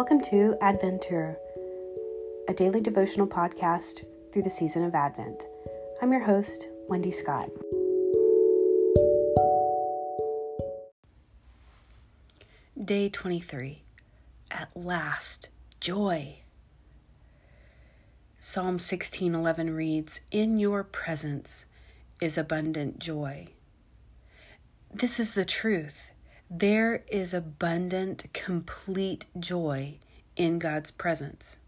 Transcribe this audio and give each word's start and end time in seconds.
Welcome 0.00 0.22
to 0.30 0.56
Adventure, 0.62 1.36
a 2.48 2.54
daily 2.54 2.80
devotional 2.80 3.26
podcast 3.26 4.02
through 4.32 4.44
the 4.44 4.48
season 4.48 4.82
of 4.82 4.94
Advent. 4.94 5.44
I'm 6.00 6.10
your 6.10 6.22
host, 6.22 6.68
Wendy 6.88 7.10
Scott. 7.10 7.50
Day 12.82 13.10
23. 13.10 13.82
At 14.50 14.74
last, 14.74 15.50
joy. 15.80 16.38
Psalm 18.38 18.78
16:11 18.78 19.76
reads, 19.76 20.22
"In 20.30 20.58
your 20.58 20.82
presence 20.82 21.66
is 22.22 22.38
abundant 22.38 23.00
joy." 23.00 23.48
This 24.90 25.20
is 25.20 25.34
the 25.34 25.44
truth. 25.44 26.09
There 26.52 27.04
is 27.06 27.32
abundant, 27.32 28.26
complete 28.32 29.26
joy 29.38 29.98
in 30.34 30.58
God's 30.58 30.90
presence. 30.90 31.58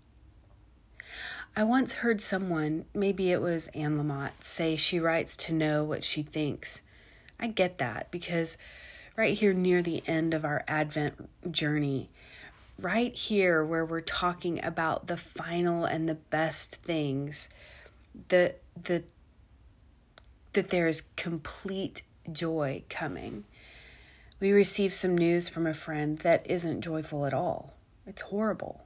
I 1.54 1.62
once 1.62 1.92
heard 1.92 2.20
someone, 2.20 2.86
maybe 2.92 3.30
it 3.30 3.40
was 3.40 3.68
Anne 3.68 3.96
Lamott, 3.96 4.42
say 4.42 4.74
she 4.74 4.98
writes 4.98 5.36
to 5.36 5.52
know 5.52 5.84
what 5.84 6.02
she 6.02 6.24
thinks. 6.24 6.82
I 7.38 7.46
get 7.46 7.78
that 7.78 8.10
because 8.10 8.58
right 9.16 9.38
here 9.38 9.52
near 9.52 9.82
the 9.82 10.02
end 10.08 10.34
of 10.34 10.44
our 10.44 10.64
Advent 10.66 11.28
journey, 11.52 12.10
right 12.76 13.14
here 13.14 13.64
where 13.64 13.84
we're 13.84 14.00
talking 14.00 14.64
about 14.64 15.06
the 15.06 15.16
final 15.16 15.84
and 15.84 16.08
the 16.08 16.16
best 16.16 16.76
things, 16.76 17.48
the 18.30 18.56
the 18.82 19.04
that 20.54 20.70
there 20.70 20.88
is 20.88 21.02
complete 21.14 22.02
joy 22.32 22.82
coming. 22.88 23.44
We 24.40 24.52
receive 24.52 24.92
some 24.92 25.16
news 25.16 25.48
from 25.48 25.66
a 25.66 25.74
friend 25.74 26.18
that 26.18 26.48
isn't 26.50 26.82
joyful 26.82 27.26
at 27.26 27.34
all. 27.34 27.74
It's 28.06 28.22
horrible. 28.22 28.82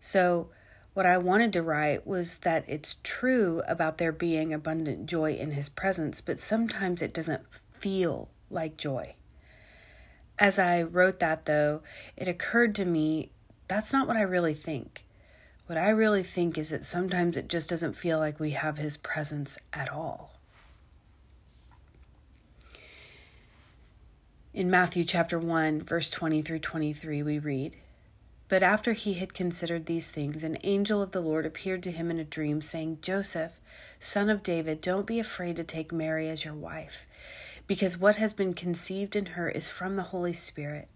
So, 0.00 0.50
what 0.92 1.06
I 1.06 1.18
wanted 1.18 1.52
to 1.54 1.62
write 1.62 2.06
was 2.06 2.38
that 2.38 2.64
it's 2.68 2.96
true 3.02 3.62
about 3.66 3.98
there 3.98 4.12
being 4.12 4.52
abundant 4.52 5.06
joy 5.06 5.32
in 5.34 5.52
his 5.52 5.68
presence, 5.68 6.20
but 6.20 6.40
sometimes 6.40 7.02
it 7.02 7.12
doesn't 7.12 7.42
feel 7.72 8.28
like 8.50 8.76
joy. 8.76 9.16
As 10.38 10.58
I 10.58 10.82
wrote 10.82 11.18
that, 11.20 11.46
though, 11.46 11.82
it 12.16 12.28
occurred 12.28 12.74
to 12.76 12.84
me 12.84 13.30
that's 13.66 13.92
not 13.92 14.06
what 14.06 14.16
I 14.16 14.22
really 14.22 14.54
think. 14.54 15.04
What 15.66 15.78
I 15.78 15.88
really 15.88 16.22
think 16.22 16.58
is 16.58 16.70
that 16.70 16.84
sometimes 16.84 17.36
it 17.36 17.48
just 17.48 17.70
doesn't 17.70 17.96
feel 17.96 18.18
like 18.18 18.38
we 18.38 18.50
have 18.50 18.78
his 18.78 18.96
presence 18.96 19.58
at 19.72 19.90
all. 19.90 20.33
In 24.54 24.70
Matthew 24.70 25.02
chapter 25.02 25.36
1, 25.36 25.82
verse 25.82 26.08
20 26.08 26.40
through 26.40 26.60
23, 26.60 27.24
we 27.24 27.40
read, 27.40 27.74
But 28.48 28.62
after 28.62 28.92
he 28.92 29.14
had 29.14 29.34
considered 29.34 29.86
these 29.86 30.12
things, 30.12 30.44
an 30.44 30.58
angel 30.62 31.02
of 31.02 31.10
the 31.10 31.20
Lord 31.20 31.44
appeared 31.44 31.82
to 31.82 31.90
him 31.90 32.08
in 32.08 32.20
a 32.20 32.24
dream, 32.24 32.62
saying, 32.62 32.98
Joseph, 33.02 33.60
son 33.98 34.30
of 34.30 34.44
David, 34.44 34.80
don't 34.80 35.08
be 35.08 35.18
afraid 35.18 35.56
to 35.56 35.64
take 35.64 35.90
Mary 35.90 36.28
as 36.28 36.44
your 36.44 36.54
wife, 36.54 37.04
because 37.66 37.98
what 37.98 38.14
has 38.14 38.32
been 38.32 38.54
conceived 38.54 39.16
in 39.16 39.26
her 39.26 39.48
is 39.48 39.68
from 39.68 39.96
the 39.96 40.04
Holy 40.04 40.32
Spirit. 40.32 40.86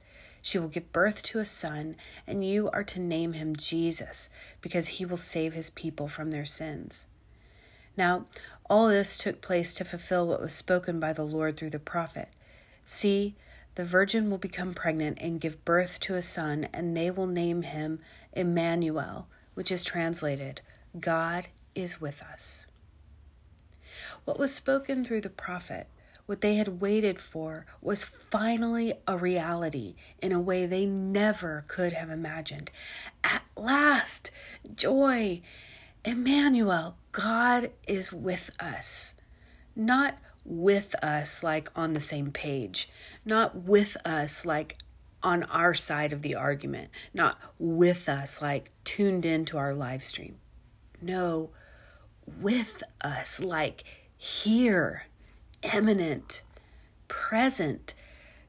She 0.41 0.57
will 0.61 0.69
give 0.69 0.93
birth 0.93 1.25
to 1.25 1.41
a 1.41 1.45
son, 1.45 1.97
and 2.29 2.47
you 2.47 2.71
are 2.71 2.85
to 2.85 3.01
name 3.01 3.33
him 3.33 3.57
Jesus, 3.57 4.31
because 4.61 4.87
he 4.87 5.05
will 5.05 5.17
save 5.17 5.55
his 5.55 5.71
people 5.71 6.07
from 6.07 6.31
their 6.31 6.47
sins. 6.47 7.07
Now, 7.97 8.27
all 8.71 8.87
this 8.87 9.19
took 9.19 9.41
place 9.41 9.75
to 9.75 9.85
fulfill 9.85 10.29
what 10.29 10.41
was 10.41 10.55
spoken 10.55 11.01
by 11.01 11.13
the 11.13 11.27
Lord 11.27 11.57
through 11.57 11.71
the 11.71 11.81
prophet. 11.81 12.29
See, 12.85 13.35
the 13.79 13.85
virgin 13.85 14.29
will 14.29 14.39
become 14.39 14.75
pregnant 14.75 15.17
and 15.21 15.41
give 15.41 15.65
birth 15.65 16.01
to 16.01 16.17
a 16.17 16.21
son, 16.21 16.67
and 16.75 16.97
they 16.97 17.13
will 17.13 17.29
name 17.29 17.63
him 17.63 18.01
Emmanuel, 18.33 19.29
which 19.55 19.71
is 19.71 19.85
translated, 19.85 20.61
God 20.99 21.47
is 21.77 22.01
with 22.01 22.21
us. 22.21 22.67
What 24.25 24.37
was 24.37 24.53
spoken 24.53 25.05
through 25.05 25.21
the 25.21 25.31
prophet, 25.31 25.87
what 26.27 26.41
they 26.41 26.57
had 26.57 26.81
waited 26.81 27.21
for, 27.21 27.67
was 27.81 28.03
finally 28.03 28.95
a 29.07 29.17
reality 29.17 29.95
in 30.21 30.33
a 30.33 30.41
way 30.41 30.67
they 30.67 30.85
never 30.85 31.65
could 31.69 31.93
have 31.93 32.11
imagined. 32.11 32.73
At 33.23 33.43
last, 33.55 34.33
joy, 34.75 35.41
Emmanuel, 36.05 36.97
God 37.13 37.71
is 37.87 38.13
with 38.13 38.51
us. 38.59 39.15
Not 39.77 40.19
with 40.49 40.95
us, 41.03 41.43
like 41.43 41.69
on 41.77 41.93
the 41.93 42.01
same 42.01 42.33
page, 42.33 42.89
not 43.25 43.65
with 43.65 43.97
us, 44.05 44.47
like 44.47 44.79
on 45.23 45.43
our 45.45 45.75
side 45.75 46.13
of 46.13 46.23
the 46.23 46.35
argument, 46.35 46.91
not 47.13 47.39
with 47.59 48.09
us, 48.09 48.41
like 48.41 48.71
tuned 48.85 49.27
into 49.27 49.59
our 49.59 49.75
live 49.75 50.03
stream. 50.03 50.37
No, 51.03 51.51
with 52.41 52.83
us, 53.01 53.41
like 53.41 53.85
here, 54.17 55.07
eminent, 55.63 56.43
present, 57.09 57.95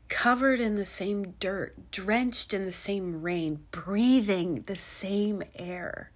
covered 0.07 0.59
in 0.59 0.75
the 0.75 0.85
same 0.85 1.35
dirt, 1.39 1.91
drenched 1.91 2.53
in 2.53 2.65
the 2.65 2.71
same 2.71 3.21
rain, 3.21 3.65
breathing 3.71 4.63
the 4.63 4.75
same 4.75 5.43
air. 5.55 6.11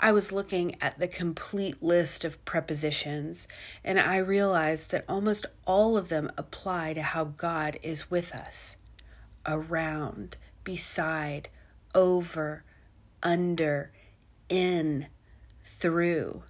I 0.00 0.12
was 0.12 0.32
looking 0.32 0.76
at 0.82 0.98
the 0.98 1.08
complete 1.08 1.82
list 1.82 2.24
of 2.24 2.44
prepositions, 2.44 3.48
and 3.84 3.98
I 3.98 4.16
realized 4.18 4.90
that 4.90 5.04
almost 5.08 5.46
all 5.66 5.96
of 5.96 6.08
them 6.08 6.30
apply 6.36 6.94
to 6.94 7.02
how 7.02 7.24
God 7.24 7.78
is 7.82 8.10
with 8.10 8.34
us 8.34 8.78
around, 9.46 10.36
beside, 10.62 11.48
over, 11.94 12.64
under, 13.22 13.92
in, 14.48 15.06
through. 15.78 16.42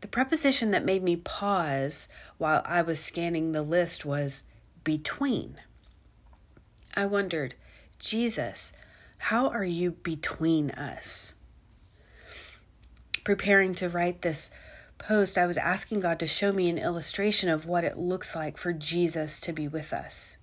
The 0.00 0.08
preposition 0.08 0.70
that 0.70 0.84
made 0.84 1.02
me 1.02 1.16
pause 1.16 2.08
while 2.38 2.62
I 2.64 2.82
was 2.82 3.02
scanning 3.02 3.52
the 3.52 3.62
list 3.62 4.04
was 4.04 4.44
between. 4.84 5.56
I 6.94 7.06
wondered, 7.06 7.54
Jesus, 7.98 8.72
how 9.18 9.48
are 9.48 9.64
you 9.64 9.92
between 9.92 10.70
us? 10.70 11.32
Preparing 13.26 13.74
to 13.74 13.88
write 13.88 14.22
this 14.22 14.52
post, 14.98 15.36
I 15.36 15.46
was 15.46 15.56
asking 15.56 15.98
God 15.98 16.20
to 16.20 16.28
show 16.28 16.52
me 16.52 16.68
an 16.68 16.78
illustration 16.78 17.48
of 17.48 17.66
what 17.66 17.82
it 17.82 17.98
looks 17.98 18.36
like 18.36 18.56
for 18.56 18.72
Jesus 18.72 19.40
to 19.40 19.52
be 19.52 19.66
with 19.66 19.92
us. 19.92 20.36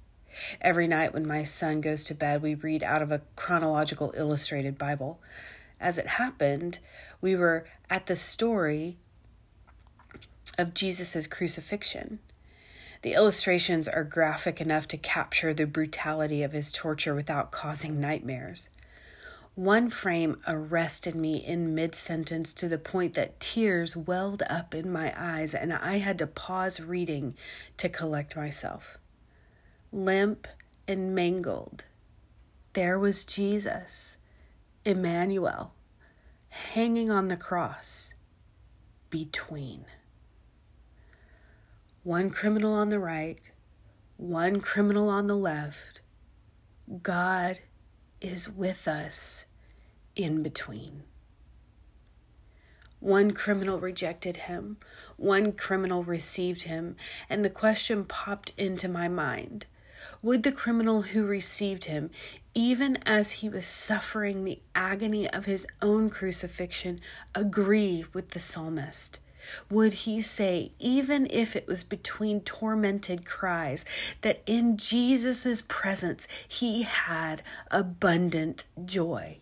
Every 0.59 0.85
night 0.85 1.13
when 1.13 1.25
my 1.25 1.45
son 1.45 1.79
goes 1.79 2.03
to 2.03 2.13
bed, 2.13 2.41
we 2.41 2.55
read 2.55 2.83
out 2.83 3.01
of 3.01 3.09
a 3.09 3.21
chronological 3.37 4.13
illustrated 4.17 4.77
Bible. 4.77 5.21
As 5.79 5.97
it 5.97 6.07
happened, 6.07 6.79
we 7.21 7.37
were 7.37 7.63
at 7.89 8.07
the 8.07 8.17
story 8.17 8.97
of 10.57 10.73
Jesus' 10.73 11.25
crucifixion. 11.25 12.19
The 13.01 13.13
illustrations 13.13 13.87
are 13.87 14.03
graphic 14.03 14.59
enough 14.59 14.89
to 14.89 14.97
capture 14.97 15.53
the 15.53 15.65
brutality 15.65 16.43
of 16.43 16.51
his 16.51 16.69
torture 16.69 17.15
without 17.15 17.49
causing 17.49 18.01
nightmares. 18.01 18.67
One 19.55 19.91
frame 19.91 20.41
arrested 20.47 21.13
me 21.13 21.37
in 21.37 21.75
mid 21.75 21.93
sentence 21.93 22.53
to 22.53 22.67
the 22.67 22.79
point 22.79 23.13
that 23.13 23.39
tears 23.39 23.95
welled 23.95 24.41
up 24.49 24.73
in 24.73 24.91
my 24.91 25.13
eyes, 25.15 25.53
and 25.53 25.71
I 25.71 25.99
had 25.99 26.17
to 26.19 26.27
pause 26.27 26.79
reading 26.79 27.35
to 27.77 27.87
collect 27.87 28.35
myself. 28.35 28.97
Limp 29.91 30.47
and 30.87 31.13
mangled, 31.13 31.83
there 32.73 32.97
was 32.97 33.25
Jesus, 33.25 34.17
Emmanuel, 34.83 35.75
hanging 36.49 37.11
on 37.11 37.27
the 37.27 37.37
cross 37.37 38.15
between. 39.11 39.85
One 42.01 42.31
criminal 42.31 42.73
on 42.73 42.89
the 42.89 42.99
right, 42.99 43.39
one 44.17 44.59
criminal 44.61 45.09
on 45.09 45.27
the 45.27 45.37
left. 45.37 46.01
God 47.03 47.59
is 48.23 48.49
with 48.49 48.87
us 48.87 49.45
in 50.15 50.41
between. 50.41 51.03
One 52.99 53.31
criminal 53.31 53.79
rejected 53.79 54.37
him, 54.37 54.77
one 55.17 55.51
criminal 55.51 56.05
received 56.05 56.63
him, 56.63 56.95
and 57.29 57.43
the 57.43 57.49
question 57.49 58.05
popped 58.05 58.53
into 58.57 58.87
my 58.87 59.09
mind 59.09 59.65
Would 60.21 60.43
the 60.43 60.53
criminal 60.53 61.01
who 61.01 61.25
received 61.25 61.85
him, 61.85 62.09
even 62.53 62.97
as 63.05 63.31
he 63.31 63.49
was 63.49 63.65
suffering 63.65 64.45
the 64.45 64.61
agony 64.73 65.29
of 65.29 65.45
his 65.45 65.67
own 65.81 66.09
crucifixion, 66.09 67.01
agree 67.35 68.05
with 68.13 68.29
the 68.29 68.39
psalmist? 68.39 69.19
Would 69.69 69.93
he 69.93 70.21
say, 70.21 70.71
even 70.79 71.27
if 71.29 71.55
it 71.55 71.67
was 71.67 71.83
between 71.83 72.41
tormented 72.41 73.25
cries, 73.25 73.85
that 74.21 74.41
in 74.45 74.77
Jesus' 74.77 75.63
presence 75.67 76.27
he 76.47 76.83
had 76.83 77.41
abundant 77.71 78.65
joy? 78.85 79.37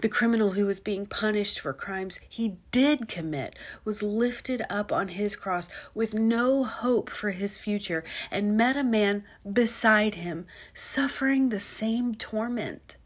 The 0.00 0.08
criminal 0.08 0.52
who 0.52 0.66
was 0.66 0.80
being 0.80 1.06
punished 1.06 1.60
for 1.60 1.72
crimes 1.72 2.18
he 2.28 2.56
did 2.72 3.08
commit 3.08 3.56
was 3.84 4.02
lifted 4.02 4.62
up 4.68 4.92
on 4.92 5.08
his 5.08 5.36
cross 5.36 5.68
with 5.94 6.14
no 6.14 6.64
hope 6.64 7.10
for 7.10 7.30
his 7.30 7.58
future 7.58 8.04
and 8.30 8.56
met 8.56 8.76
a 8.76 8.84
man 8.84 9.24
beside 9.50 10.16
him 10.16 10.46
suffering 10.72 11.48
the 11.48 11.60
same 11.60 12.14
torment. 12.14 12.96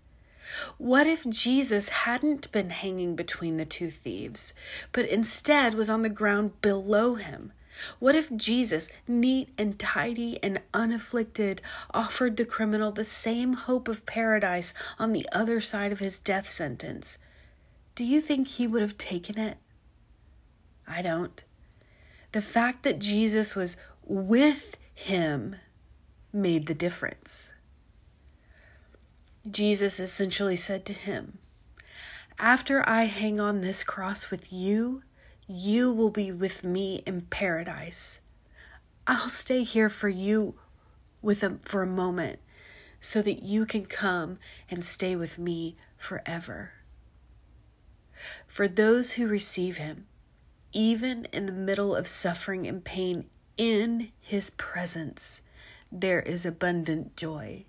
What 0.78 1.06
if 1.06 1.28
Jesus 1.28 1.88
hadn't 1.90 2.50
been 2.52 2.70
hanging 2.70 3.16
between 3.16 3.56
the 3.56 3.64
two 3.64 3.90
thieves, 3.90 4.54
but 4.92 5.06
instead 5.06 5.74
was 5.74 5.90
on 5.90 6.02
the 6.02 6.08
ground 6.08 6.60
below 6.60 7.14
him? 7.14 7.52
What 7.98 8.14
if 8.14 8.34
Jesus, 8.34 8.90
neat 9.06 9.50
and 9.56 9.78
tidy 9.78 10.38
and 10.42 10.60
unafflicted, 10.74 11.62
offered 11.92 12.36
the 12.36 12.44
criminal 12.44 12.90
the 12.90 13.04
same 13.04 13.52
hope 13.52 13.88
of 13.88 14.06
paradise 14.06 14.74
on 14.98 15.12
the 15.12 15.28
other 15.32 15.60
side 15.60 15.92
of 15.92 16.00
his 16.00 16.18
death 16.18 16.48
sentence? 16.48 17.18
Do 17.94 18.04
you 18.04 18.20
think 18.20 18.48
he 18.48 18.66
would 18.66 18.82
have 18.82 18.98
taken 18.98 19.38
it? 19.38 19.58
I 20.86 21.02
don't. 21.02 21.42
The 22.32 22.42
fact 22.42 22.82
that 22.82 22.98
Jesus 22.98 23.54
was 23.54 23.76
with 24.04 24.76
him 24.94 25.56
made 26.32 26.66
the 26.66 26.74
difference. 26.74 27.54
Jesus 29.50 30.00
essentially 30.00 30.56
said 30.56 30.84
to 30.86 30.92
him, 30.92 31.38
After 32.38 32.86
I 32.88 33.04
hang 33.04 33.40
on 33.40 33.60
this 33.60 33.84
cross 33.84 34.30
with 34.30 34.52
you, 34.52 35.02
you 35.46 35.92
will 35.92 36.10
be 36.10 36.30
with 36.30 36.64
me 36.64 37.02
in 37.06 37.22
paradise. 37.22 38.20
I'll 39.06 39.28
stay 39.28 39.62
here 39.62 39.88
for 39.88 40.08
you 40.08 40.54
with 41.22 41.42
a, 41.42 41.58
for 41.62 41.82
a 41.82 41.86
moment 41.86 42.40
so 43.00 43.22
that 43.22 43.42
you 43.42 43.64
can 43.64 43.86
come 43.86 44.38
and 44.70 44.84
stay 44.84 45.16
with 45.16 45.38
me 45.38 45.76
forever. 45.96 46.72
For 48.46 48.68
those 48.68 49.12
who 49.12 49.26
receive 49.26 49.76
him, 49.76 50.06
even 50.72 51.26
in 51.32 51.46
the 51.46 51.52
middle 51.52 51.94
of 51.94 52.08
suffering 52.08 52.66
and 52.66 52.84
pain, 52.84 53.26
in 53.56 54.10
his 54.20 54.50
presence, 54.50 55.42
there 55.90 56.20
is 56.20 56.44
abundant 56.44 57.16
joy. 57.16 57.64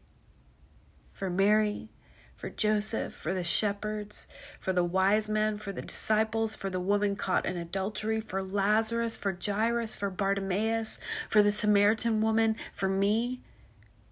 For 1.19 1.29
Mary, 1.29 1.89
for 2.37 2.49
Joseph, 2.49 3.13
for 3.13 3.33
the 3.33 3.43
shepherds, 3.43 4.25
for 4.57 4.71
the 4.71 4.85
wise 4.85 5.27
men, 5.27 5.57
for 5.57 5.73
the 5.73 5.81
disciples, 5.81 6.55
for 6.55 6.69
the 6.69 6.79
woman 6.79 7.17
caught 7.17 7.45
in 7.45 7.57
adultery, 7.57 8.21
for 8.21 8.41
Lazarus, 8.41 9.17
for 9.17 9.37
Jairus, 9.37 9.97
for 9.97 10.09
Bartimaeus, 10.09 10.97
for 11.27 11.43
the 11.43 11.51
Samaritan 11.51 12.21
woman, 12.21 12.55
for 12.73 12.87
me, 12.87 13.41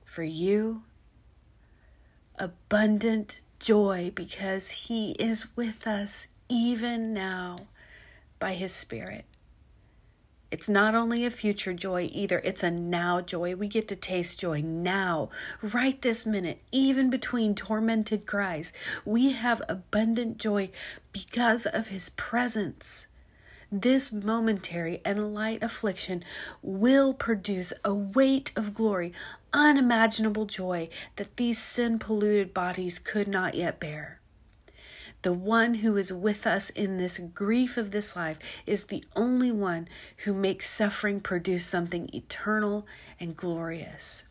for 0.03 0.23
you. 0.23 0.83
Abundant 2.37 3.39
joy 3.57 4.11
because 4.13 4.69
He 4.71 5.11
is 5.11 5.55
with 5.55 5.87
us 5.87 6.27
even 6.49 7.13
now 7.13 7.55
by 8.37 8.53
His 8.55 8.73
Spirit. 8.73 9.23
It's 10.49 10.69
not 10.69 10.95
only 10.95 11.25
a 11.25 11.29
future 11.29 11.73
joy 11.73 12.09
either, 12.13 12.39
it's 12.39 12.63
a 12.63 12.71
now 12.71 13.19
joy. 13.19 13.55
We 13.55 13.67
get 13.67 13.89
to 13.89 13.97
taste 13.97 14.39
joy 14.39 14.61
now, 14.61 15.29
right 15.61 16.01
this 16.01 16.25
minute, 16.25 16.61
even 16.71 17.09
between 17.09 17.53
tormented 17.53 18.25
cries. 18.25 18.71
We 19.03 19.33
have 19.33 19.61
abundant 19.67 20.37
joy 20.37 20.69
because 21.11 21.65
of 21.65 21.89
His 21.89 22.09
presence. 22.11 23.07
This 23.69 24.13
momentary 24.13 25.01
and 25.03 25.33
light 25.33 25.61
affliction 25.61 26.23
will 26.61 27.13
produce 27.13 27.73
a 27.83 27.93
weight 27.93 28.53
of 28.55 28.73
glory, 28.73 29.11
unimaginable 29.51 30.45
joy 30.45 30.87
that 31.17 31.35
these 31.35 31.61
sin 31.61 31.99
polluted 31.99 32.53
bodies 32.53 32.99
could 32.99 33.27
not 33.27 33.55
yet 33.55 33.81
bear. 33.81 34.16
The 35.23 35.33
one 35.33 35.75
who 35.75 35.97
is 35.97 36.13
with 36.13 36.45
us 36.45 36.69
in 36.69 36.97
this 36.97 37.17
grief 37.17 37.75
of 37.75 37.91
this 37.91 38.15
life 38.15 38.37
is 38.65 38.85
the 38.85 39.03
only 39.15 39.51
one 39.51 39.87
who 40.25 40.33
makes 40.33 40.69
suffering 40.69 41.19
produce 41.19 41.65
something 41.65 42.09
eternal 42.13 42.85
and 43.19 43.35
glorious. 43.35 44.25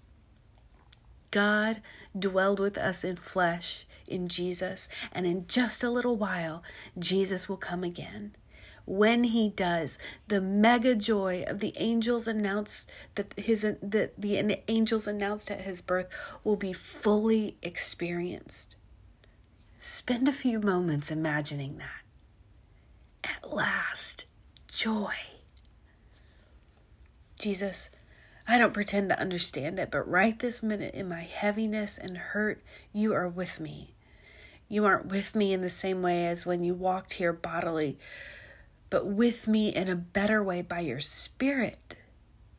God 1.32 1.82
dwelled 2.18 2.60
with 2.60 2.78
us 2.78 3.04
in 3.04 3.16
flesh 3.16 3.84
in 4.06 4.28
Jesus, 4.28 4.88
and 5.12 5.26
in 5.26 5.46
just 5.48 5.82
a 5.82 5.90
little 5.90 6.16
while, 6.16 6.62
Jesus 6.98 7.48
will 7.48 7.56
come 7.56 7.82
again. 7.82 8.34
When 8.86 9.24
he 9.24 9.48
does, 9.48 9.98
the 10.28 10.40
mega 10.40 10.94
joy 10.94 11.44
of 11.48 11.58
the 11.58 11.74
angels 11.76 12.28
announced 12.28 12.88
that 13.16 13.34
his 13.36 13.62
that 13.62 14.12
the 14.16 14.62
angels 14.68 15.08
announced 15.08 15.50
at 15.50 15.62
his 15.62 15.80
birth 15.80 16.06
will 16.44 16.54
be 16.54 16.72
fully 16.72 17.56
experienced. 17.62 18.76
Spend 19.88 20.26
a 20.26 20.32
few 20.32 20.58
moments 20.58 21.12
imagining 21.12 21.78
that. 21.78 22.02
At 23.22 23.52
last, 23.52 24.24
joy. 24.66 25.14
Jesus, 27.38 27.90
I 28.48 28.58
don't 28.58 28.74
pretend 28.74 29.10
to 29.10 29.20
understand 29.20 29.78
it, 29.78 29.92
but 29.92 30.10
right 30.10 30.36
this 30.36 30.60
minute 30.60 30.92
in 30.92 31.08
my 31.08 31.20
heaviness 31.20 31.98
and 31.98 32.18
hurt, 32.18 32.64
you 32.92 33.14
are 33.14 33.28
with 33.28 33.60
me. 33.60 33.94
You 34.68 34.84
aren't 34.84 35.06
with 35.06 35.36
me 35.36 35.52
in 35.52 35.62
the 35.62 35.70
same 35.70 36.02
way 36.02 36.26
as 36.26 36.44
when 36.44 36.64
you 36.64 36.74
walked 36.74 37.12
here 37.12 37.32
bodily, 37.32 37.96
but 38.90 39.06
with 39.06 39.46
me 39.46 39.68
in 39.68 39.88
a 39.88 39.94
better 39.94 40.42
way 40.42 40.62
by 40.62 40.80
your 40.80 41.00
spirit. 41.00 41.96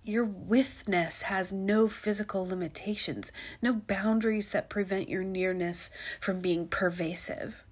Your 0.08 0.24
withness 0.24 1.24
has 1.24 1.52
no 1.52 1.90
physical 1.90 2.48
limitations, 2.48 3.34
no 3.62 3.74
boundaries 3.74 4.52
that 4.52 4.70
prevent 4.70 5.10
your 5.10 5.26
nearness 5.26 5.90
from 6.22 6.40
being 6.40 6.70
pervasive. 6.70 7.66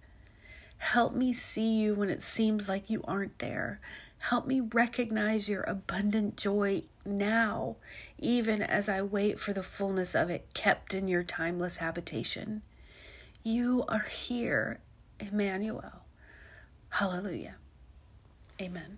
Help 0.79 1.13
me 1.13 1.31
see 1.31 1.75
you 1.75 1.95
when 1.95 2.09
it 2.09 2.21
seems 2.21 2.67
like 2.67 2.89
you 2.89 3.01
aren't 3.07 3.39
there. 3.39 3.79
Help 4.17 4.47
me 4.47 4.59
recognize 4.59 5.47
your 5.47 5.63
abundant 5.63 6.35
joy 6.35 6.83
now, 7.05 7.77
even 8.19 8.61
as 8.61 8.89
I 8.89 9.01
wait 9.01 9.39
for 9.39 9.53
the 9.53 9.63
fullness 9.63 10.13
of 10.13 10.29
it 10.29 10.53
kept 10.53 10.93
in 10.93 11.07
your 11.07 11.23
timeless 11.23 11.77
habitation. 11.77 12.63
You 13.43 13.85
are 13.87 14.07
here, 14.09 14.81
Emmanuel. 15.21 16.01
Hallelujah. 16.89 17.55
Amen. 18.59 18.97